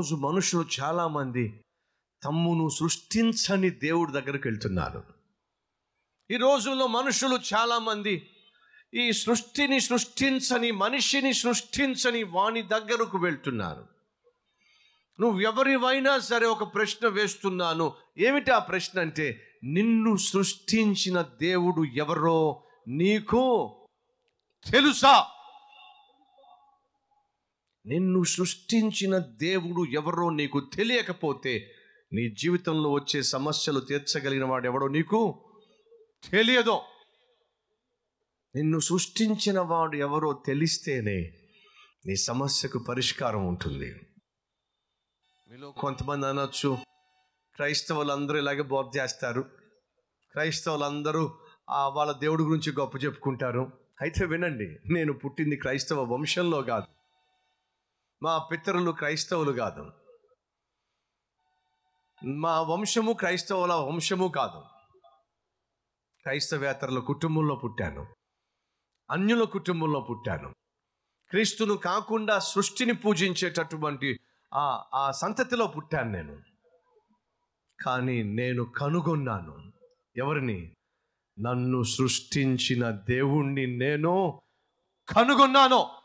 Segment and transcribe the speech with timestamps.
[0.00, 1.60] ఈరోజు మనుషులు చాలామంది
[2.24, 5.04] తమ్మును సృష్టించని దేవుడి దగ్గరికి వెళ్తున్నారు.
[6.30, 8.30] ఈ రోజుల్లో మనుషులు చాలామంది
[8.94, 13.86] ఈ సృష్టిని సృష్టించని మనిషిని సృష్టించని వాని దగ్గరకు వెళ్తున్నారు.
[15.20, 17.92] నువ్వు ఎవరివైనా సరే ఒక ప్రశ్న వేస్తున్నాను.
[18.18, 23.76] ఏమిటి ఆ ప్రశ్న అంటే నిన్ను సృష్టించిన దేవుడు ఎవరో నీకు
[24.72, 25.26] తెలుసా?
[27.86, 31.74] నిన్ను సృష్టించిన దేవుడు ఎవరో నీకు తెలియకపోతే
[32.12, 35.44] నీ జీవితంలో వచ్చే సమస్యలు తీర్చగలిగిన వాడు ఎవడో నీకు
[36.30, 36.80] తెలియదు.
[38.56, 41.32] నిన్ను సృష్టించిన వాడు ఎవరో తెలిస్తేనే
[42.06, 43.94] నీ సమస్యకు పరిష్కారం ఉంటుంది.
[45.50, 46.78] మీలో కొంతమంది అనొచ్చు
[47.54, 49.40] క్రైస్తవులు అందరూ ఇలాగే బోధ చేస్తారు.
[50.32, 51.30] క్రైస్తవులందరూ
[51.70, 53.72] ఆ వాళ్ళ దేవుడి గురించి గొప్ప చెప్పుకుంటారు.
[54.00, 56.99] అయితే వినండి నేను పుట్టింది క్రైస్తవ వంశంలో కాదు.
[58.22, 59.92] మా పితరులు క్రైస్తవులు కాదు.
[62.24, 64.62] మా వంశము క్రైస్తవుల వంశము కాదు.
[66.22, 68.06] క్రైస్తవేతరుల కుటుంబంలో పుట్టాను.
[69.10, 70.54] అన్యుల కుటుంబంలో పుట్టాను.
[71.30, 74.20] క్రీస్తును కాకుండా సృష్టిని పూజించేటటువంటి
[74.54, 76.42] ఆ ఆ సంతతిలో పుట్టాను నేను.
[77.84, 79.72] కానీ నేను కనుగొన్నాను.
[80.16, 80.76] ఎవరిని?
[81.40, 84.42] నన్ను సృష్టించిన దేవుణ్ణి నేను
[85.08, 85.99] కనుగొన్నాను.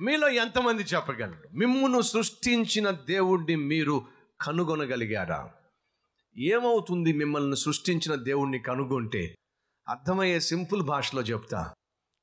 [0.00, 1.48] మీలో ఎంతమంది చెప్పగలరు?
[1.52, 4.06] మిమ్మును సృష్టించిన దేవుణ్ణి మీరు
[4.40, 5.54] కనుగొనగలిగారా?
[6.38, 9.34] ఏమవుతుంది మిమ్మల్ని సృష్టించిన దేవుణ్ణి కనుగొంటే?
[9.88, 11.74] అర్థమయ్యే సింపుల్ భాషలో చెప్తా.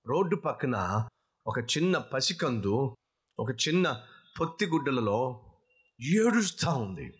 [0.07, 1.07] రోడ్డు పక్కన
[1.47, 2.95] ఒక చిన్న పసికందు
[3.39, 4.03] ఒక చిన్న
[4.39, 5.45] పొత్తిగుడ్డలలో
[6.01, 7.13] ఏడుస్తూ ఉంది.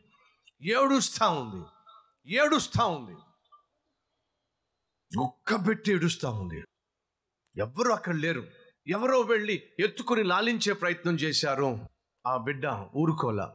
[0.61, 1.65] ఏడుస్తూ ఉంది.
[2.35, 3.17] ఏడుస్తూ ఉంది.
[5.19, 6.63] ఒక్కబెట్టి ఏడుస్తూ ఉంది.
[7.57, 8.47] ఎవ్వరు అక్కడ లేరు.
[8.87, 11.79] ఎవరో వెళ్ళి ఎత్తుకుని లాలించే ప్రయత్నం చేశారు.
[12.27, 13.53] ఆ బిడ్డ ఊరుకోలా.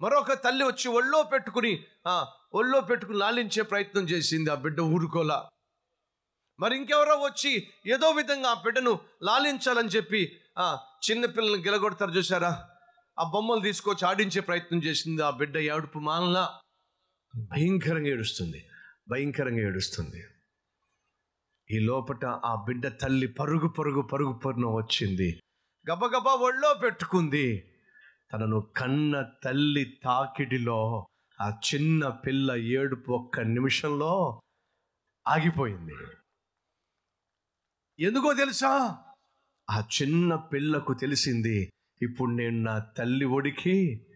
[0.00, 1.84] మరొక తల్లి వచ్చి ఒళ్ళో పెట్టుకుని
[2.54, 4.50] ఒళ్ళో పెట్టుకుని లాలించే ప్రయత్నం చేసింది.
[4.50, 5.48] ఆ బిడ్డ ఊరుకోలా.
[6.60, 10.78] మరి ఇంకెవరో వచ్చి ఏదో విధంగా ఆ బిడ్డను లాలించాలని చెప్పి ఆ
[11.10, 12.68] చిన్న పిల్లల్ని చూసారా
[13.18, 16.60] ఆ బొమ్మలు తీసుకొచ్చి ఆడించే ప్రయత్నం చేసింది ఆ బిడ్డ ఏడుపు మానలా.
[17.36, 18.68] భయంకరంగా ఏడుస్తుంది.
[19.08, 20.24] భయంకరంగా ఏడుస్తుంది.
[21.70, 25.40] ఈ లోపట ఆ బిడ్డ తల్లి పరుగు పరుగు పరుగు పరుగు వచ్చింది.
[25.90, 27.72] గబగబా ఒళ్ళో పెట్టుకుంది.
[28.32, 31.06] తనను కన్న తల్లి తాకిడిలో
[31.40, 34.40] ఆ చిన్న పిల్ల ఏడుపు ఒక్క నిమిషంలో
[35.28, 35.94] ఆగిపోయింది.
[37.98, 38.98] ఎందుకో తెలుసా?
[39.70, 41.72] ఆ చిన్న పిల్లకు తెలిసింది
[42.02, 44.06] ఇప్పుడు నేను నా తల్లి ఒడికి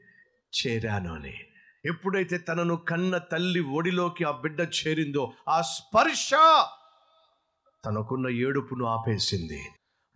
[0.60, 1.34] చేరాను అని.
[1.84, 6.30] ఎప్పుడైతే తనను కన్న తల్లి ఒడిలోకి ఆ బిడ్డ చేరిందో ఆ స్పర్శ
[7.84, 9.64] తనకున్న ఏడుపును ఆపేసింది.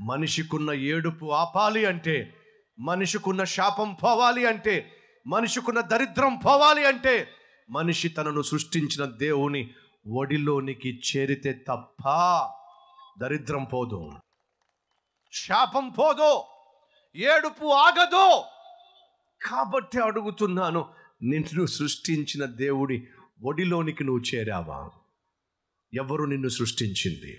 [0.01, 2.35] మనిషికున్న ఏడుపు ఆపాలి అంటే
[2.79, 4.93] మనిషికున్న శాపం పోవాలి అంటే
[5.27, 7.29] మనిషికున్న దరిద్రం పోవాలి అంటే
[7.71, 9.75] మనిషి తనను సృష్టించిన దేవుని
[10.17, 12.03] ఒడిలోనికి చేరితే తప్ప
[13.21, 14.13] దరిద్రం పోదు.
[15.33, 16.43] శాపం పోదు.
[17.17, 18.43] ఏడుపు ఆగదు.
[19.49, 20.89] కాబట్టి అడుగుతున్నాను
[21.23, 23.09] నిన్ను సృష్టించిన దేవుడి
[23.45, 24.91] ఒడిలోనికి నువ్వు చేరావా?
[25.95, 27.39] ఎవరు నిన్ను సృష్టించింది?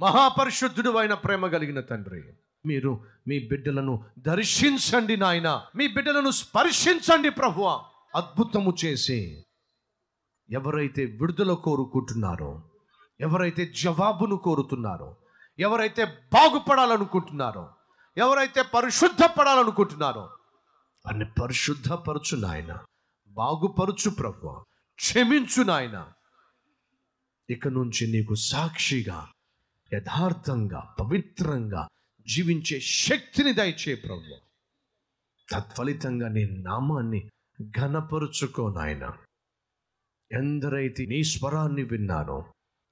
[0.00, 2.22] మహాపరిశుద్ధుడు అయిన ప్రేమ కలిగిన తండ్రి
[2.66, 5.66] మీరు మీ బిడ్డలను దర్శించండి నాయన.
[5.76, 7.84] మీ బిడ్డలను స్పర్శించండి ప్రభువ.
[8.14, 9.44] అద్భుతము చేసి
[10.50, 12.70] ఎవరైతే విడుదల కోరుకుంటున్నారో
[13.20, 15.16] ఎవరైతే జవాబును కోరుతున్నారో
[15.58, 17.64] ఎవరైతే బాగుపడాలనుకుంటున్నారో
[18.16, 20.30] ఎవరైతే పరిశుద్ధపడాలనుకుంటున్నారో
[21.06, 22.78] అన్ని పరిశుద్ధపరచు నాయన.
[23.30, 24.64] బాగుపరచు ప్రభు
[24.98, 26.06] క్షమించు నాయన.
[27.50, 29.28] ఇక నుంచి నీకు సాక్షిగా
[29.92, 31.88] యథార్థంగా పవిత్రంగా
[32.28, 34.36] జీవించే శక్తిని దయచే ప్రభు
[35.52, 37.30] తత్ఫలితంగా నీ నామాన్ని
[37.78, 39.12] ఘనపరుచుకో నాయన.
[40.32, 42.44] ఎందరైతే నీ స్వరాన్ని విన్నారో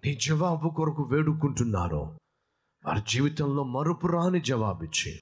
[0.05, 2.19] నీ జవాబు కొరకు వేడుకుంటున్నారో
[2.87, 5.21] వారి జీవితంలో మరుపురాని జవాబిచ్చి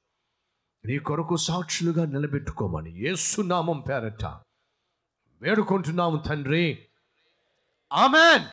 [0.87, 4.25] నీ కొరకు సాక్షులుగా నిలబెట్టుకోమని ఏసునామం పేరట
[5.43, 6.79] వేడుకుంటున్నాము తండ్రి.
[7.93, 8.45] ఆమెన్.